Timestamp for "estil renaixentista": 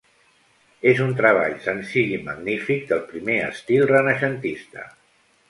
3.51-4.89